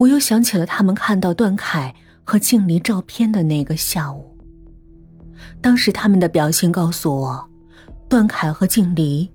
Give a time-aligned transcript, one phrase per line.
[0.00, 1.94] 我又想起了他们看到段凯
[2.24, 4.34] 和静离照片的那个下午。
[5.60, 7.50] 当时他们的表现告诉我，
[8.08, 9.30] 段凯和静离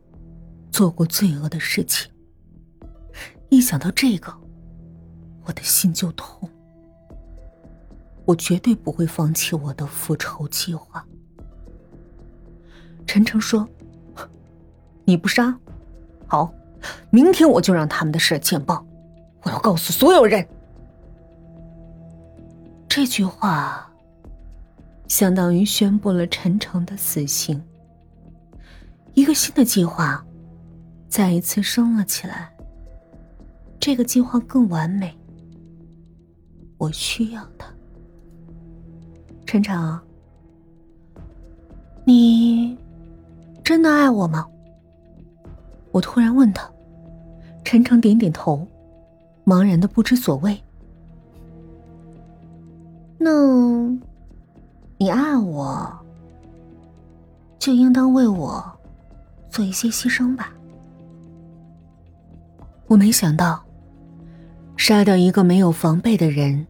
[0.71, 2.11] 做过罪恶的事情。
[3.49, 4.33] 一想到这个，
[5.43, 6.49] 我的心就痛。
[8.25, 11.05] 我绝对不会放弃我的复仇计划。
[13.05, 13.69] 陈诚说
[15.05, 15.55] ：“你不杀，
[16.25, 16.51] 好，
[17.11, 18.83] 明天我就让他们的事见报，
[19.43, 20.43] 我要告诉所有人。”
[22.95, 23.91] 这句话
[25.09, 27.61] 相当于宣布了陈诚的死刑。
[29.15, 30.25] 一个新的计划
[31.09, 32.49] 再一次升了起来。
[33.81, 35.13] 这个计划更完美，
[36.77, 37.67] 我需要它。
[39.45, 39.99] 陈诚，
[42.05, 42.77] 你
[43.61, 44.47] 真的爱我吗？
[45.91, 46.65] 我突然问他。
[47.65, 48.65] 陈诚点点头，
[49.45, 50.57] 茫然的不知所谓。
[53.25, 53.31] 那，
[54.99, 55.91] 你爱我，
[57.57, 58.63] 就应当为我
[59.49, 60.53] 做一些牺牲吧。
[62.85, 63.65] 我没想到，
[64.77, 66.67] 杀掉一个没有防备的人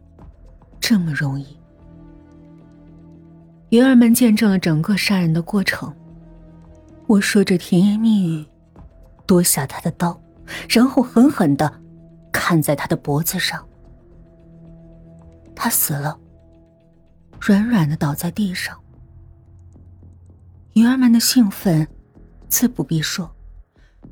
[0.80, 1.46] 这么容易。
[3.68, 5.92] 鱼儿们见证了整个杀人的过程。
[7.06, 8.46] 我说着甜言蜜语，
[9.26, 10.18] 夺下他的刀，
[10.70, 11.70] 然后狠狠的
[12.32, 13.62] 砍在他的脖子上。
[15.54, 16.18] 他死了，
[17.40, 18.82] 软软的倒在地上。
[20.74, 21.88] 鱼儿们的兴奋，
[22.48, 23.34] 自不必说，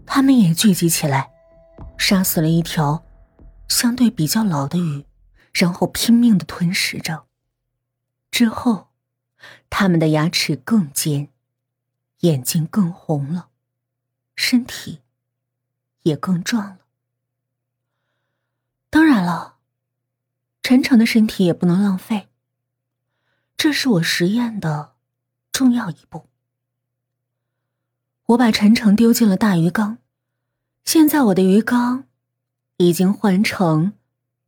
[0.06, 1.30] 他们也聚集起来，
[1.98, 3.04] 杀死了一条
[3.68, 5.04] 相对比较老的鱼，
[5.52, 7.24] 然后拼命的吞食着。
[8.30, 8.88] 之后。
[9.68, 11.28] 他们的牙齿更尖，
[12.20, 13.48] 眼睛更红了，
[14.36, 15.00] 身体
[16.04, 16.78] 也更壮了。
[18.88, 19.56] 当然了，
[20.62, 22.28] 陈诚的身体也不能浪费。
[23.56, 24.94] 这是我实验的
[25.50, 26.28] 重要一步。
[28.26, 29.98] 我把陈诚丢进了大鱼缸，
[30.84, 32.04] 现在我的鱼缸
[32.78, 33.92] 已经换成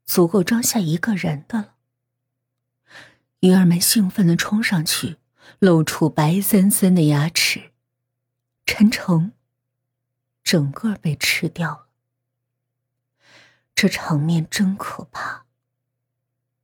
[0.04, 1.74] 足够装下一个人的了。
[3.40, 5.18] 鱼儿们兴奋的冲上去，
[5.58, 7.72] 露出白森森的牙齿。
[8.64, 9.32] 陈诚
[10.42, 11.86] 整个被吃掉了，
[13.74, 15.44] 这场面真可怕。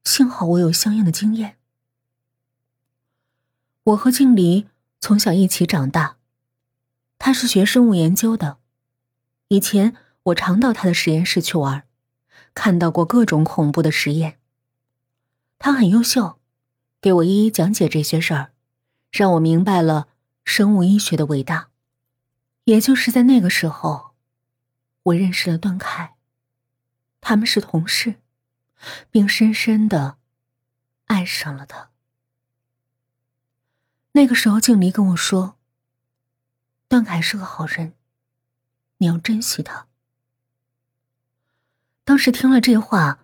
[0.05, 1.59] 幸好我有相应的经验。
[3.85, 4.69] 我和静离
[5.01, 6.17] 从小一起长大，
[7.19, 8.59] 他是学生物研究的，
[9.49, 11.85] 以前我常到他的实验室去玩，
[12.55, 14.39] 看到过各种恐怖的实验。
[15.59, 16.39] 他很优秀。
[17.01, 18.53] 给我一一讲解这些事儿，
[19.11, 20.07] 让我明白了
[20.45, 21.71] 生物医学的伟大。
[22.63, 24.13] 也就是在那个时候，
[25.03, 26.15] 我认识了段凯，
[27.21, 28.21] 他们是同事，
[29.11, 30.17] 并深深的
[31.07, 31.91] 爱上了他。
[34.13, 35.57] 那个时候，静离跟我说
[36.87, 37.95] ：“段凯是个好人，
[38.99, 39.87] 你要珍惜他。”
[42.05, 43.21] 当时听了这话，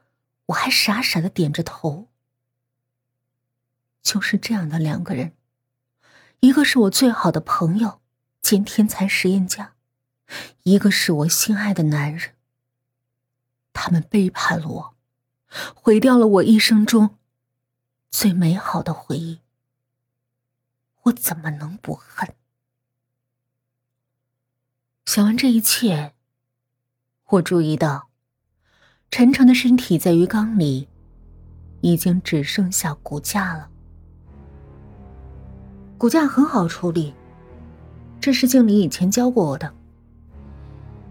[0.47, 2.09] 我还傻傻的点着头。
[4.03, 5.34] 就是这样的两个人，
[6.41, 8.00] 一个是我最好的朋友
[8.41, 9.75] 兼天才实验家，
[10.62, 12.34] 一个是我心爱的男人。
[13.75, 14.97] 他们背叛了我，
[15.75, 17.19] 毁掉了我一生中
[18.10, 19.41] 最美好的回忆。
[21.08, 22.34] 我怎么能不恨？
[25.06, 26.14] 想完这一切，
[27.28, 28.08] 我注意到
[29.10, 30.88] 陈诚的身体在鱼缸里
[31.80, 33.70] 已经只剩下骨架了。
[35.97, 37.14] 骨架很好处理，
[38.20, 39.72] 这是经理以前教过我的。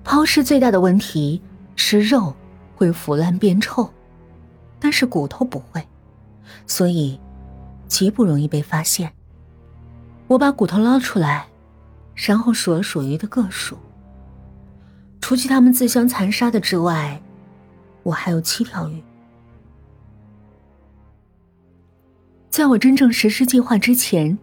[0.03, 1.41] 抛尸最大的问题
[1.75, 2.33] 是肉
[2.75, 3.91] 会腐烂变臭，
[4.79, 5.85] 但是骨头不会，
[6.67, 7.19] 所以
[7.87, 9.11] 极不容易被发现。
[10.27, 11.47] 我把骨头捞出来，
[12.15, 13.77] 然后数了数鱼的个数。
[15.21, 17.21] 除去他们自相残杀的之外，
[18.03, 19.01] 我还有七条鱼。
[22.49, 24.37] 在我真正实施计划之前。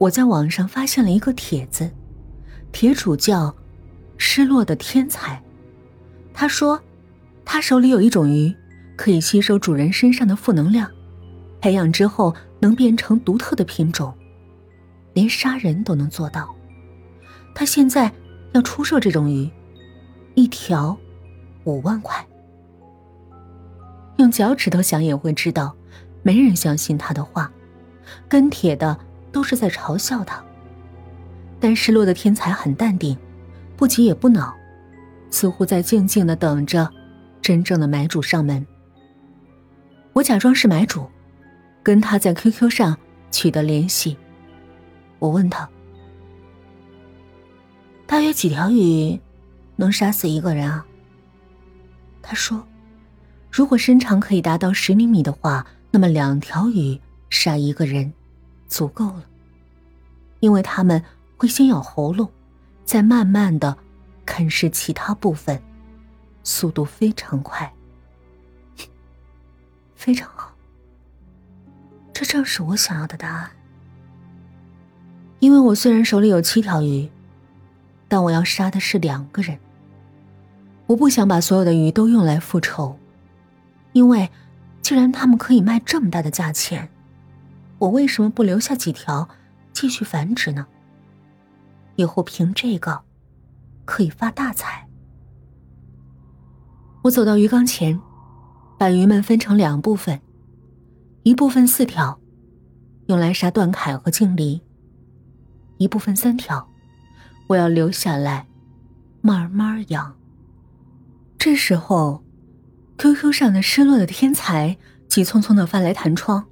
[0.00, 1.90] 我在网上发现了一个帖子，
[2.72, 3.54] 帖主叫
[4.16, 5.38] “失落的天才”。
[6.32, 6.80] 他说，
[7.44, 8.50] 他手里有一种鱼，
[8.96, 10.90] 可以吸收主人身上的负能量，
[11.60, 14.10] 培养之后能变成独特的品种，
[15.12, 16.54] 连杀人都能做到。
[17.54, 18.12] 他现在
[18.52, 19.50] 要出售这种鱼，
[20.34, 20.96] 一条
[21.64, 22.26] 五万块。
[24.16, 25.74] 用脚趾头想也会知道，
[26.22, 27.50] 没人相信他的话。
[28.28, 28.98] 跟帖的。
[29.32, 30.44] 都是在嘲笑他，
[31.60, 33.16] 但失落的天才很淡定，
[33.76, 34.52] 不急也不恼，
[35.30, 36.90] 似乎在静静的等着
[37.40, 38.66] 真正的买主上门。
[40.14, 41.08] 我假装是买主，
[41.80, 42.98] 跟他在 QQ 上
[43.30, 44.16] 取得联系。
[45.20, 45.68] 我问他
[48.08, 49.20] ：“大约几条鱼
[49.76, 50.84] 能杀死一个人啊？”
[52.20, 52.66] 他说
[53.52, 58.12] ：“如果身长可以达到十厘米的话，那么两条鱼杀一个人
[58.66, 59.24] 足够了，
[60.40, 61.02] 因为他们
[61.36, 62.28] 会先咬喉咙，
[62.84, 63.76] 再慢慢的
[64.26, 65.62] 啃食其他部分，
[66.42, 67.72] 速度非常快。
[69.94, 70.54] ”非常好，
[72.12, 73.50] 这正是我想要的答案。
[75.40, 77.10] 因为我虽然手里有七条鱼，
[78.06, 79.58] 但我要杀的是两个人。
[80.86, 82.96] 我不想把所有的鱼都用来复仇，
[83.92, 84.30] 因为
[84.80, 86.88] 既然他们可以卖这么大的价钱，
[87.78, 89.28] 我为什么不留下几条
[89.72, 90.66] 继续繁殖呢？
[91.96, 93.02] 以后凭这个
[93.84, 94.86] 可以发大财。
[97.02, 98.00] 我走到鱼缸前。
[98.78, 100.22] 把鱼们分成两部分，
[101.22, 102.18] 一部分四条，
[103.08, 104.62] 用来杀段凯和静离；
[105.80, 106.68] 一部分三条，
[107.46, 108.46] 我要留下来，
[109.22, 110.14] 慢慢养。
[111.38, 112.22] 这时候
[112.98, 114.76] ，QQ 上的失落的天才
[115.08, 116.46] 急匆匆的翻来弹窗：“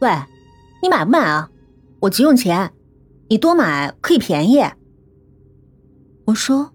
[0.00, 0.10] 喂，
[0.82, 1.50] 你买不买啊？
[2.00, 2.72] 我急用钱，
[3.28, 4.64] 你多买可以便宜。”
[6.24, 6.72] 我说：“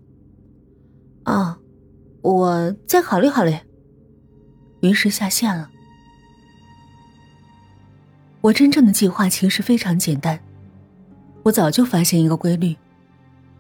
[1.26, 1.58] 啊，
[2.22, 3.58] 我再考虑考虑。”
[4.82, 5.72] 于是下线了。
[8.42, 10.40] 我真正的计划其实非常简单，
[11.44, 12.76] 我早就发现一个规律：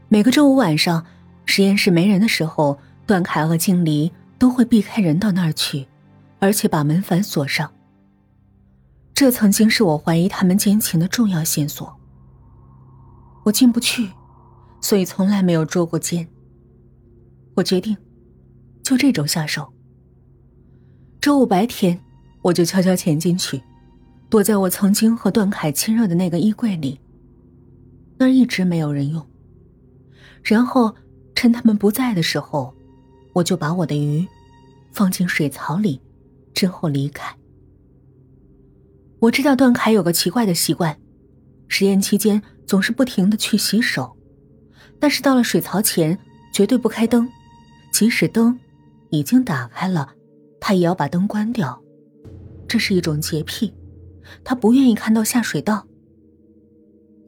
[0.07, 1.03] 每个周五晚上，
[1.45, 5.87] 实验室没人的时候，段凯和静离都会避开人到那儿去，
[6.39, 7.71] 而且把门反锁上。
[9.13, 11.95] 这曾经是我怀疑他们奸情的重要线索。
[13.43, 14.09] 我进不去，
[14.79, 16.27] 所以从来没有捉过奸。
[17.55, 17.97] 我决定，
[18.83, 19.73] 就这种下手。
[21.19, 21.99] 周五白天，
[22.43, 23.61] 我就悄悄潜进去，
[24.29, 26.99] 躲在我曾经和段凯亲热的那个衣柜里。
[28.21, 29.27] 那儿一直没有人用。
[30.43, 30.95] 然后
[31.33, 32.71] 趁他们不在的时候，
[33.33, 34.27] 我就把我的鱼
[34.91, 35.99] 放进水槽里，
[36.53, 37.35] 之后离开。
[39.17, 40.95] 我知道段凯有个奇怪的习惯，
[41.67, 44.15] 实验期间总是不停的去洗手，
[44.99, 46.15] 但是到了水槽前
[46.53, 47.27] 绝对不开灯，
[47.91, 48.59] 即使灯
[49.09, 50.13] 已经打开了。
[50.59, 51.81] 他也要把灯关掉，
[52.67, 53.73] 这是一种洁癖，
[54.43, 55.87] 他不愿意看到下水道。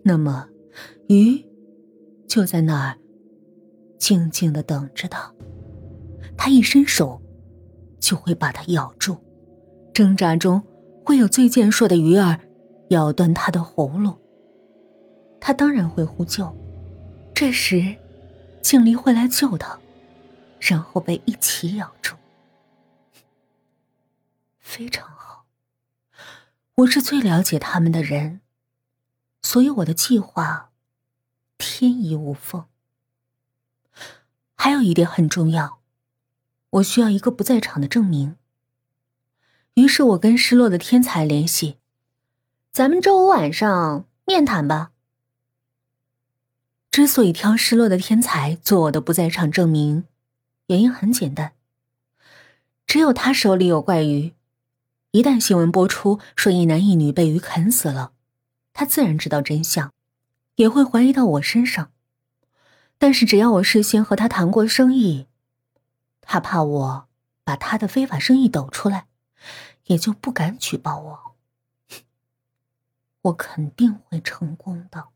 [0.03, 0.47] 那么，
[1.07, 1.45] 鱼
[2.27, 2.97] 就在那儿
[3.97, 5.33] 静静的等着他，
[6.37, 7.21] 他一伸手
[7.99, 9.17] 就会把它咬住，
[9.93, 10.61] 挣扎中
[11.05, 12.39] 会有最健硕的鱼儿
[12.89, 14.17] 咬断他的喉咙，
[15.39, 16.55] 他当然会呼救，
[17.33, 17.95] 这时
[18.61, 19.79] 静离会来救他，
[20.59, 22.15] 然后被一起咬住。
[24.59, 25.45] 非常好，
[26.75, 28.41] 我是最了解他们的人，
[29.41, 30.71] 所以我的计划
[31.83, 32.63] 天衣无缝。
[34.55, 35.81] 还有一点很重要，
[36.69, 38.37] 我需要一个不在场的证明。
[39.73, 41.75] 于是我跟失落的天才联系，
[42.71, 44.91] 咱们周五晚上面谈吧。
[46.89, 50.05] 之所以挑失落的天才做我的不在场证明，
[50.67, 51.51] 原因很简单，
[52.87, 54.31] 只有他手里有怪鱼。
[55.11, 58.13] 一旦新闻播出说一男一女被鱼啃死了，
[58.71, 59.92] 他自然知道真相，
[60.55, 61.91] 也会怀疑到我身上。
[62.97, 65.27] 但是只要我事先和他谈过生意，
[66.21, 67.07] 他怕我
[67.43, 69.07] 把他的非法生意抖出来，
[69.85, 71.35] 也就不敢举报我。
[73.23, 75.09] 我肯定会成功的。